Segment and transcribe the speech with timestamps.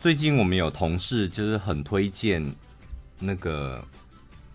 [0.00, 2.44] 最近我们有同事就是很推荐
[3.18, 3.84] 那个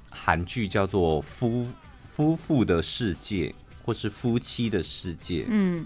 [0.10, 1.68] 韩剧，叫做《夫
[2.06, 3.50] 夫妇的世界》
[3.84, 5.42] 或是《夫妻的世界》。
[5.50, 5.86] 嗯，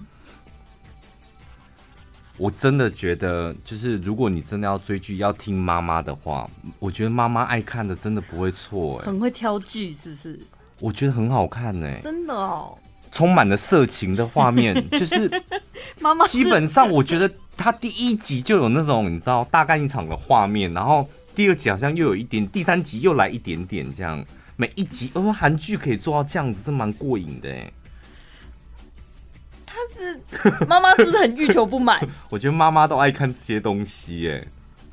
[2.38, 6.48] 我真的觉得，就是如果你真的要追剧，要听妈妈的话，
[6.78, 9.00] 我觉得妈妈爱看的真的不会错。
[9.00, 10.40] 哎，很会挑剧，是不是？
[10.80, 12.78] 我觉得很好看呢，真的哦。
[13.12, 15.32] 充满了色情的画面，就是
[16.00, 24.24] 妈妈基本上，我觉得他第一集就有那种你知道大干一场的画面，然后第二集好像又有一点，第三集又来一点点这样，
[24.56, 27.72] 每一集哦，韩剧可以做到这样子，是蛮过瘾的哎。
[29.66, 32.00] 他是妈妈是不是很欲求不满？
[32.30, 34.48] 我觉得妈妈都爱看这些东西哎，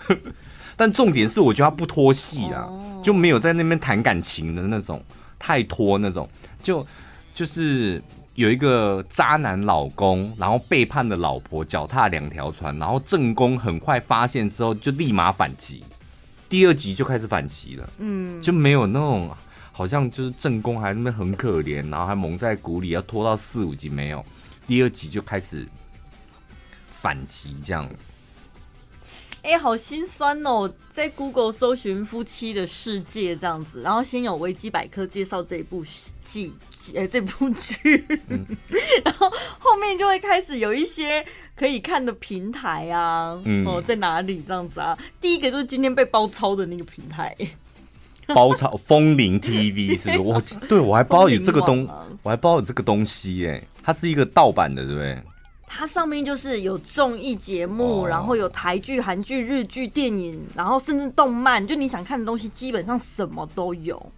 [0.74, 2.69] 但重点是我觉得他不拖戏啊，
[3.02, 5.01] 就没有在那边谈感情的那种，
[5.38, 6.29] 太拖那种
[6.62, 6.87] 就。
[7.35, 8.01] 就是
[8.34, 15.84] 有一个渣男老公，然后背叛了老婆，脚踏两条船，然后正宫很快发现之后，就立马反击。
[16.48, 19.30] 第二集就开始反击了，嗯，就没有那种
[19.73, 24.24] 好像就是正宫还那边很可怜，然后还蒙在鼓里，要拖到四五集没有，
[24.66, 25.66] 第二集就开始
[27.01, 27.88] 反击这样。
[29.45, 30.73] 哎、欸，好心酸哦！
[30.90, 35.84] 在 Google 搜寻《夫妻的世界》这样子，然后先有维基百科介绍这一部
[36.24, 36.50] 剧，
[36.95, 38.42] 呃、欸，这部剧，嗯、
[39.04, 41.22] 然后后面就会开始有一些
[41.54, 44.98] 可以看的平台啊，嗯、哦，在哪里这样子啊？
[45.20, 47.37] 第一个就是今天被包抄的那个平台，
[48.28, 50.56] 包抄 风铃 TV 是不是？
[50.56, 51.87] 我对我还不知道有这个东，
[52.22, 55.22] 我还不知道有这个东西哎、欸，它是一个盗版的，对不对？
[55.77, 58.09] 它上面就是有综艺节目，oh.
[58.09, 64.12] 然后有台剧、韩剧、日剧、电影，然后甚至动漫，就你想看的东西，基本上什么都有。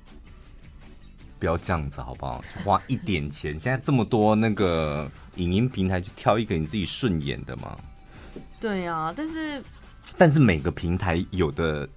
[1.39, 2.45] 不要这样子好不好？
[2.63, 7.77] 花一点钱，现在这么多那个影音平台，去挑一个你自己顺眼的嘛。
[8.61, 9.63] 对啊，但是
[10.19, 11.89] 但是每个平台有的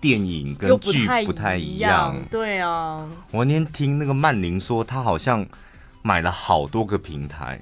[0.00, 2.16] 电影跟剧不太一样。
[2.30, 5.44] 对啊，我那天听那个曼玲说，她好像
[6.02, 7.60] 买了好多个平台。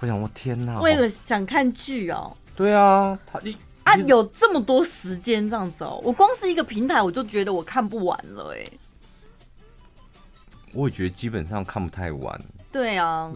[0.00, 0.80] 我想，我天哪！
[0.80, 2.36] 为了想看剧哦。
[2.54, 6.00] 对啊，他你啊，有这么多时间这样子哦。
[6.04, 8.64] 我光是一个平台，我就觉得我看不完了哎。
[10.72, 12.40] 我也觉得基本上看不太完。
[12.70, 13.32] 对啊，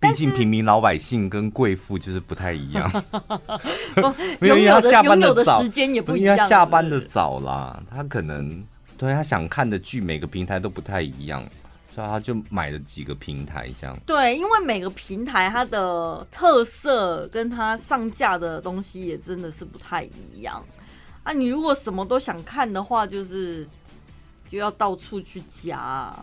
[0.00, 3.04] 毕竟平民老百姓跟贵妇就是不太一样。
[4.40, 6.24] 没有，因为他下班的时间也不一样。
[6.24, 8.64] 因为他下班的早啦，他可能
[8.98, 11.42] 对他想看的剧，每个平台都不太一样。
[11.96, 13.98] 所以他就买了几个平台，这样。
[14.04, 20.62] 对，因为每个平台它的特色跟它上架的东西也真的是不太一样
[21.22, 21.32] 啊。
[21.32, 23.66] 你如果什么都想看的话，就是
[24.50, 26.14] 就要到处去加，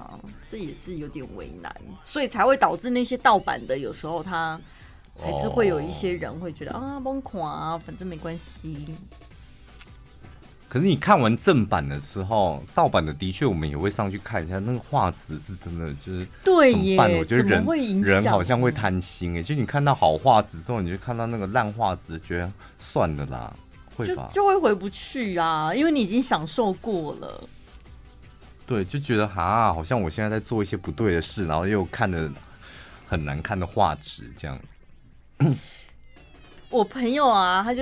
[0.47, 4.61] 这也是有点为难，所以才会导致那些盗版的有时候他
[5.19, 8.93] 还是会有一些人会觉得、啊，崩垮啊，反正没关系。
[10.73, 17.11] 可是你看完正版的时候，盗版的的确我们也会上去看一下，那个画质是真的就是对怎么办？
[17.13, 23.53] 我觉得人人好像会贪心哎，就你看到好画质之后，你就看到那个烂画质，觉得算了啦，
[23.95, 24.27] 会吧？
[24.33, 27.47] 就就会回不去啊，因为你已经享受过了。
[28.65, 32.27] 对，就觉得哈，好像我现在在做一些不对的事，然后又看的
[33.05, 34.59] 很难看的画质这样。
[36.73, 37.81] 我朋友啊，他就。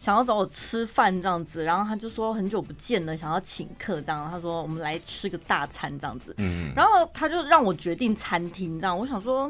[0.00, 4.28] 想要找我吃饭这样子，然后他就说很久不见了，想要请客这样。
[4.28, 8.98] 他说我们来吃个大餐这样子，嗯，然后他就让我决定餐厅这样。
[8.98, 9.48] 我想说，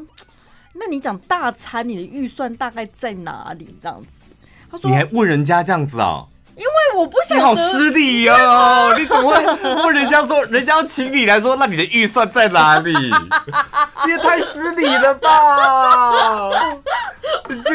[0.73, 4.07] 那你讲大餐，你的预算大概在哪里这样子？
[4.69, 6.23] 他说你还问人家这样子啊？
[6.55, 7.35] 因为我不想。
[7.35, 8.93] 你好失礼哦！
[8.95, 9.43] 你怎么会
[9.87, 12.93] 问人家说，人家要请你来说，那你的预算在哪里？
[14.05, 16.51] 你也太失礼了吧！
[17.49, 17.71] 你这。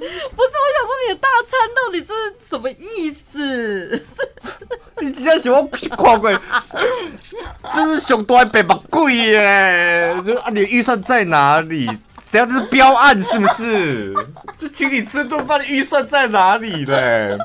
[0.34, 2.12] 不是，我想说你的大餐到底是
[2.48, 4.02] 什么意思？
[5.00, 6.32] 你只要喜欢看过，
[7.74, 10.14] 就是熊多还白把贵耶！
[10.24, 11.86] 就啊，你的预算在哪里？
[12.32, 14.14] 等下这是标案是不是？
[14.56, 17.36] 就请你吃顿饭的预算在哪里嘞？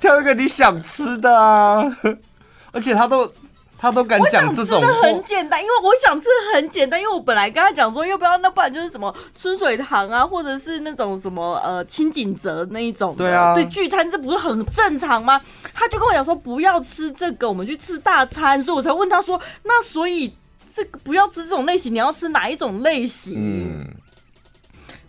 [0.00, 1.84] 挑一个你想吃的啊！
[2.72, 3.32] 而且他都。
[3.80, 15.40] 他都敢讲这种，很简单，因为我想吃很简单，因为我本来跟他讲说，要不要那不然就是什么春水堂啊，或者是那种什么呃清景泽那一种，对啊，对聚餐这不是很正常吗？
[15.72, 20.30] 他就跟我讲说不要吃这个，我们去吃大餐，所以我才问他说，那所以
[20.74, 23.34] 这个不要吃这种类型，你要吃哪一种类型？
[23.38, 23.86] 嗯，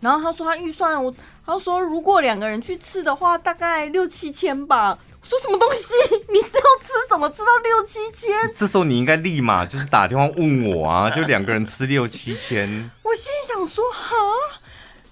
[0.02, 1.14] 然后他说他预算我，
[1.46, 4.98] 他说如果两个人去吃的话，大概六七千吧。
[5.24, 5.94] 说什么东西？
[6.34, 7.30] 你是要吃什么？
[7.30, 8.36] 吃到六七千？
[8.56, 11.10] 这时候你应该立马就是打电话问我啊！
[11.12, 12.68] 就两个人吃六七千。
[13.04, 14.16] 我心想说，哈，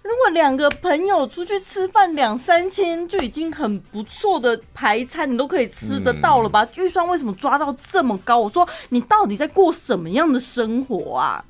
[0.02, 6.68] 如果两个朋友出去吃饭两三千就已经很不错的排餐，你都可以吃得到了吧？
[6.76, 8.40] 预、嗯、算为什么抓到这么高？
[8.40, 11.46] 我说你到底在过什么样的生活啊？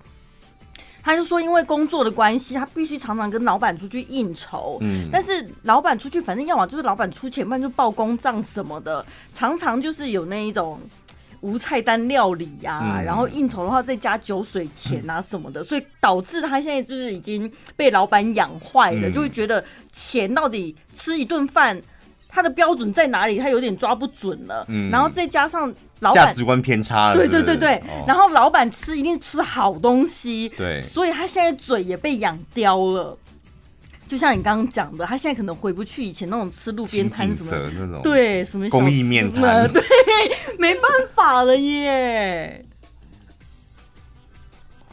[1.02, 4.78] 他就说因为工作的关系，他必须常常跟老板出去应酬。
[4.82, 10.80] 嗯，但是老板出去，反正要么就是老板出钱，不然就报公账什么的，常常就是有那一种。
[11.42, 19.64] 无菜单料理呀、啊，嗯、然后应酬的话再加酒水钱啊什么的，嗯、所以导致他现在就是已经被老板养坏了，嗯、就会觉得
[19.94, 21.82] 钱到底吃一顿饭，
[22.30, 24.64] 他的标准在哪里，他有点抓不准了。
[24.70, 33.18] 嗯，然后再加上老板价值观偏差了，对对对对，哦、然后老板吃一定吃好东西，对，所以他现在嘴也被养刁了。
[34.08, 39.82] 就像你刚刚讲的，他现在可能回不去以前那种吃路边摊什么那种，对，什么公益面摊，对，
[40.58, 40.84] 没办
[41.14, 42.64] 法了耶。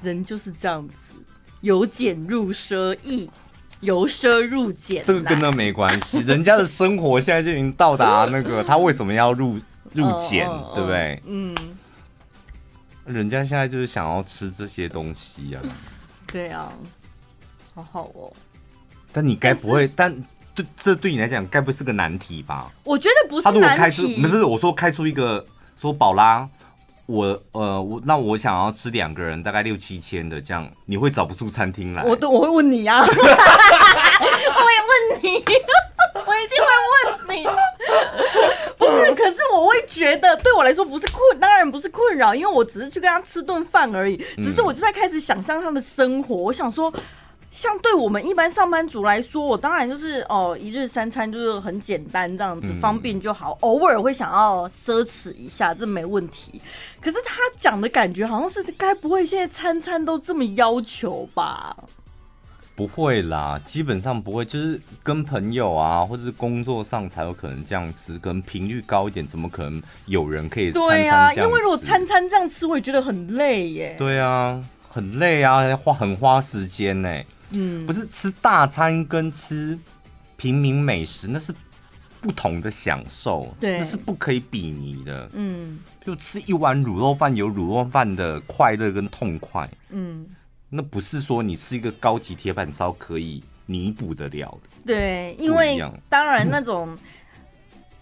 [0.03, 0.95] 人就是这样子，
[1.63, 3.31] 由俭入奢易，
[3.81, 5.03] 由奢入俭。
[5.07, 9.59] 这个跟那没关系，人家的生活现在就已经到达那个，他为什么要入
[9.93, 11.23] 入俭，对不对？
[11.27, 11.55] 嗯，
[13.05, 15.61] 人家现在就是想要吃这些东西呀。
[16.27, 16.73] 对啊，
[17.75, 18.33] 好好哦。
[19.13, 19.89] 但你该不会？
[19.97, 20.15] 但，
[20.55, 22.71] 对这对你来讲，该不会是个难题吧？
[22.85, 23.61] 我觉得不是难题。
[23.61, 25.45] 他如果开出，不是我说开出一个
[25.81, 26.47] 说宝拉，
[27.07, 32.03] 我呃我那我想要吃两个人大概六七千的这样，你会找不出餐厅来？
[32.05, 33.25] 我都我会问你呀、啊， 我也问
[35.23, 35.37] 你，
[36.27, 36.97] 我一定会问
[37.37, 37.47] 你。
[38.77, 44.17] 不是，可是我会觉得对我来说不是困，当然不是困扰，因为我只是去跟他吃顿饭而已。
[44.37, 46.93] 只是我就在开始想象他的生活，我想说。
[47.57, 53.57] 像对我们一般上班族来说，我当然就是哦，一日三餐就是很简单这样子，方便就好。
[53.63, 56.61] 偶尔会想要奢侈一下，这没问题。
[57.01, 61.75] 可是他讲的感觉好像是，该不会现在餐餐都这么要求吧？
[62.75, 70.71] 不会啦，基本上不会，就是跟朋友啊，或者是工作上才有可能这样吃，可能频率高一点，怎么可能有人可以？
[70.71, 73.97] 对啊，因为如果餐餐这样吃，我也觉得很累耶。
[73.99, 77.09] 对啊，很累啊，花很花时间呢。
[77.51, 79.79] 嗯，不是吃大餐跟吃
[80.37, 81.55] 平民美食，那是
[82.21, 85.31] 不同的享受，对，那是不可以比拟的。
[85.35, 90.27] 嗯，就吃一碗卤肉饭有卤肉饭的快乐跟痛快，嗯，
[90.69, 94.71] 那不是说你吃一个高级铁板烧可以弥补得了的。
[94.85, 96.99] 对，因为当然那种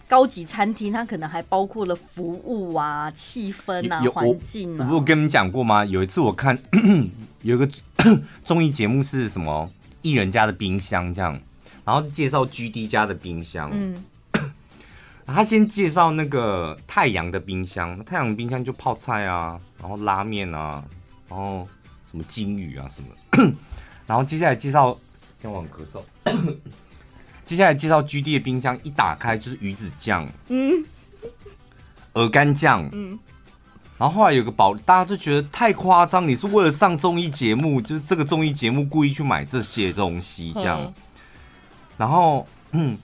[0.07, 4.87] 高级餐厅，它可能还包括了服务啊、气氛啊、环境啊。
[4.89, 5.85] 我不跟你们讲过吗？
[5.85, 6.57] 有一次我看
[7.43, 7.69] 有一个。
[8.45, 9.69] 综艺节目是什么？
[10.01, 11.39] 艺人家的冰箱这样，
[11.83, 13.71] 然后介绍 GD 家的冰箱。
[13.73, 14.03] 嗯，
[15.25, 20.83] 他先介绍那个太阳的冰箱，太阳冰箱就泡菜啊，然后拉面啊，
[21.27, 21.67] 然后
[22.09, 23.53] 什么金鱼啊什么。
[24.05, 24.95] 然后接下来介绍，
[25.41, 26.03] 先往咳嗽。
[27.45, 30.85] 接下来介绍 GD 的冰箱，一打开就是鱼子酱，嗯，
[32.13, 33.17] 鹅肝酱，嗯。
[33.97, 36.27] 然后后来有个宝，大家都觉得太夸张。
[36.27, 40.93] 你是为了上综艺节目，就是这个综艺节目故意去买这些东西这样。
[41.97, 42.97] 然后，嗯，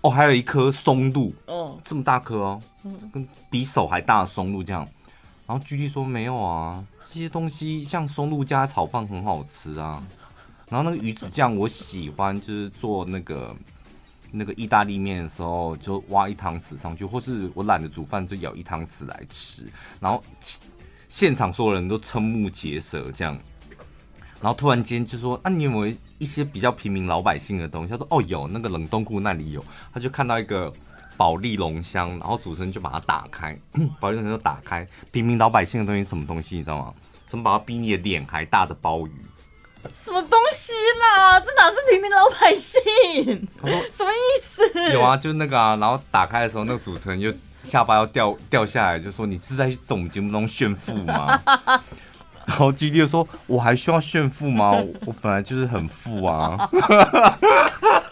[0.00, 2.62] 哦，还有一颗松露，哦，这么大颗哦，
[3.12, 4.86] 跟比手还大的松露这样。
[5.46, 10.02] 然后居弟说没有啊，这些东西像松露加炒饭很好吃啊。
[10.68, 13.54] 然后那个鱼子酱我喜欢，就是做那个。
[14.36, 19.70] 那个意大利面的时候，就挖一汤匙上去，或是我懒得煮饭，就舀一汤匙来吃。
[20.00, 20.22] 然后
[21.08, 23.38] 现场所有人都瞠目结舌，这样。
[24.40, 30.70] 然后突然间就说：“啊，你有没有一些比较平民老百姓的东西？”他说：“哦，有，那个冷冻库那里有。”他就看到一个
[31.16, 33.58] 保利龙箱，然后主持人就把它打开，
[34.00, 36.56] 保利龙箱就打开，平民老百姓的东西什么东西？
[36.56, 36.92] 你知道吗？
[37.26, 39.12] 怎么把它比你的脸还大的鲍鱼？
[40.04, 41.40] 什么东西啦？
[41.40, 43.48] 这哪是平民老百姓？
[43.60, 44.92] 说什么意思？
[44.92, 45.76] 有啊，就是那个啊。
[45.76, 51.40] 然后打开的时候，那个主持人就下巴要掉掉下来，就说：“你是在这种节目中炫富吗？”
[52.46, 54.72] 然后 GD 就说：“我还需要炫富吗？
[54.72, 56.68] 我，我本来就是很富啊。”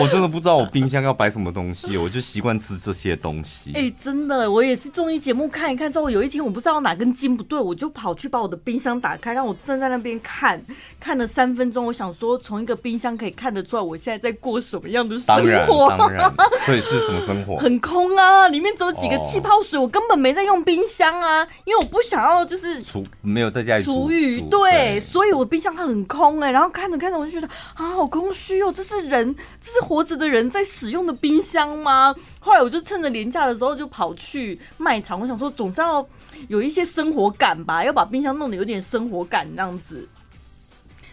[0.00, 3.72] 我真的不知道我冰箱要摆什么东西，我就习惯吃这些东西。
[3.74, 10.62] 哎、欸，真的，我也是综艺节目看一看之后，有一天我不知道哪根筋不对，我就跑去把我的冰箱打开，让我站在那边看，
[11.00, 11.84] 看了三分钟。
[11.84, 15.26] 我想说，从一个冰箱可以看得出来，我现在在过什么样的生
[15.66, 15.88] 活？
[15.96, 16.32] 当然，当然，
[16.64, 17.56] 所以是什么生活？
[17.56, 29.87] 很空啊，里面只有几个气泡水，我根本没在用冰箱啊，因为我不想要就是厨没有在家里厨余，对，对所以我冰箱它很空哎、欸，然后看着看着我就觉得啊，好空虚哦，这是人，这是。
[29.88, 32.14] 活着的人在使用的冰箱吗？
[32.38, 36.06] 后来我就趁着廉价的时候就跑去卖场，我想说总是要
[36.48, 40.06] 有一些生活感吧，要把冰箱弄得有点生活感这样子。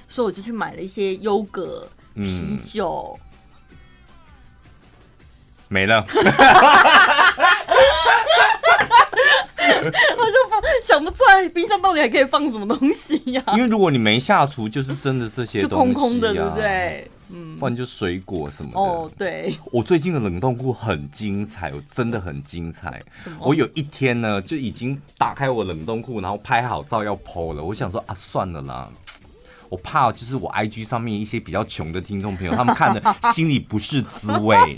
[0.10, 3.18] 所以我就去买了一些优格、啤酒，
[3.70, 3.78] 嗯、
[5.70, 6.06] 没了。
[9.86, 13.54] 我就放想不出来冰箱到底还可以放什么东西呀、啊？
[13.56, 17.12] 因为如果你没下厨，就是真的这些东西、啊、就空空的，对不对？
[17.30, 18.80] 嗯，不然就水果什么的。
[18.80, 19.58] 哦，对。
[19.72, 23.02] 我最近的冷冻库很精彩，我真的很精彩。
[23.40, 27.64] 我有一天呢，就已经打开我冷冻库，然后拍好照要 PO 了。
[27.64, 28.90] 我想说啊，算了啦，
[29.70, 33.02] 我怕就是我 IG 上面一些比较穷的听众朋友，他们看的
[33.34, 34.56] 心里不是滋味。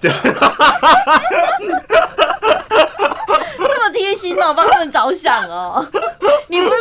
[0.00, 0.08] 这
[3.86, 5.86] 么贴心哦，帮他们着想哦。
[6.48, 6.72] 你不是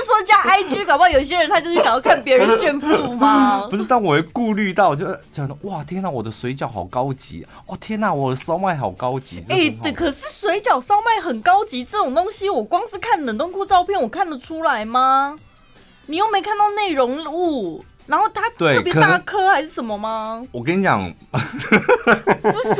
[0.43, 3.67] IG，搞不好有些人他就是想要看别人炫富吗？
[3.71, 9.43] 不是，但我会顾虑到，就想到哇，天哪，我的水饺好高级哦，天哪，我的烧麦好高级。
[9.49, 15.37] 哎、欸，对，可是水饺、烧麦很高级，这种东西我光是看冷冻库照片，我看得出来吗？
[16.07, 17.83] 你又没看到内容物。
[18.07, 20.41] 然后它特别大颗还是什么吗？
[20.51, 20.99] 我跟你讲？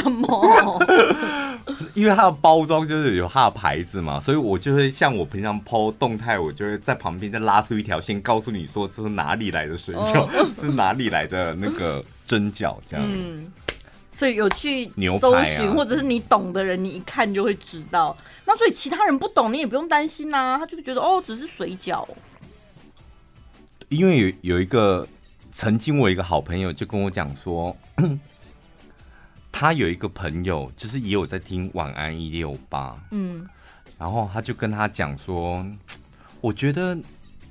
[2.00, 13.06] 因为它的包装就是有它的牌子嘛，所以我就会像我平常 PO 动态，我就会在旁边再拉出一条线，告诉你说这是哪里来的水饺，哦、 是哪里来的那个蒸饺这样。
[13.13, 13.51] 嗯，
[14.13, 14.86] 所以有去
[15.20, 18.15] 搜寻、啊、或者是你懂的人，你一看就会知道。
[18.46, 22.08] 那所以其他人不懂，你也不用担心呐、啊，他就觉得哦，只是水饺。
[23.89, 25.08] 因为有有一个。
[25.51, 27.75] 曾经我一个好朋友就跟我讲说，
[29.60, 33.46] 他有一个朋友就是也有在听晚安一六八，嗯，
[33.98, 35.66] 然后他就跟他讲说，
[36.39, 36.98] 我觉得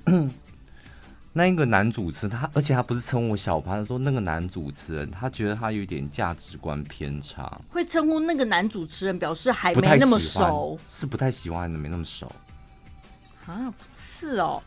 [1.34, 12.32] 那一个男主持人他，而且他不是称我小潘，他说那个男主持人他觉得他有点价值观偏差，会称呼那个男主持人表示还没那么熟，是不太喜欢还没那么熟
[13.44, 13.70] 啊？
[13.98, 14.62] 是哦。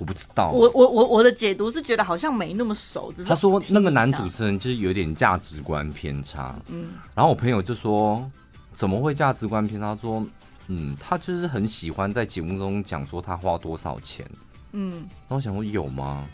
[0.00, 3.12] 我不知道，我我我我的解读是觉得好像没那么熟。
[3.26, 8.28] 他说那个男主持人就是有点价值观偏差，嗯，然后我朋友就说
[8.74, 9.94] 怎么会价值观偏差？
[9.94, 10.26] 他说
[10.68, 14.26] 嗯，他就是很喜欢在节目中讲说他花多少钱，
[14.72, 16.26] 嗯，然后我想说有吗？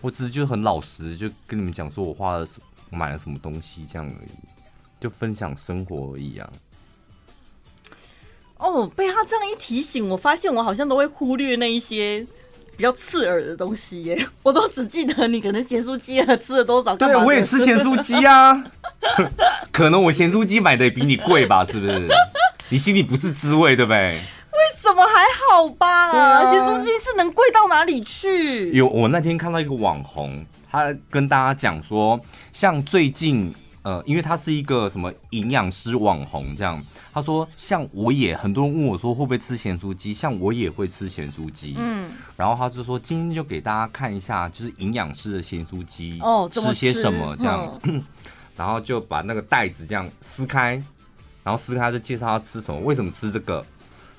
[0.00, 2.46] 我只是就很老实就跟你们讲说我花了
[2.90, 4.30] 买了什么东西这样而已，
[5.00, 6.48] 就分享生活而已啊。
[8.58, 12.24] 哦，被他这样一提醒，我发现我好像都会忽略那一些。
[12.82, 16.96] 比较刺耳的东西耶， 我都只记得你可能咸酥鸡啊吃了多少。
[16.96, 18.60] 对，我也吃咸酥鸡啊。
[19.70, 22.08] 可能我咸酥鸡买的比你贵吧， 是不是？
[22.70, 24.18] 你心里不是滋味，对不对？
[24.18, 26.50] 为什么还好吧？
[26.50, 28.72] 咸酥鸡是能贵到哪里去？
[28.72, 32.20] 有，我那天看到一个网红，他跟大家讲说，
[32.52, 33.54] 像最近。
[33.82, 36.80] 呃，因为他是一个什么营养师网红这样，
[37.12, 48.02] 他说像我也很多人问我说会不会吃咸酥鸡，像我也会吃咸酥鸡，嗯，然后他就说今天就给大家看一下，就是营养师的咸酥鸡哦，吃些什么这样，嗯、
[48.56, 50.82] 然后就把那个袋子这样撕开，
[51.42, 53.64] 然后撕开就介绍他吃什么，为什么吃这个。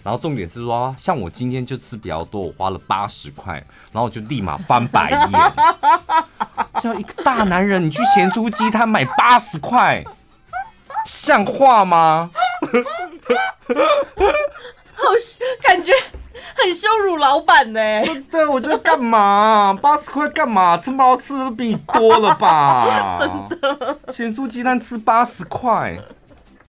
[0.04, 3.54] 然后重点是说，像我今天就吃比较多，我花了八十块，
[3.90, 5.32] 然后我就立马翻白眼。
[6.84, 10.04] 叫一个大男人，你去咸酥鸡摊买八十块，
[11.06, 12.30] 像话吗？
[14.94, 15.04] 好，
[15.62, 15.94] 感觉
[16.56, 17.80] 很羞辱老板呢。
[18.04, 19.80] 真的，我觉得干嘛？
[19.82, 20.78] 八十块干嘛？
[20.78, 23.18] 吃猫吃的比你多了吧？
[23.50, 25.98] 真的，咸酥鸡摊吃八十块。